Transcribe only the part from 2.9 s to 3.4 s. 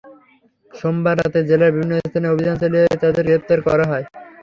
তাঁদের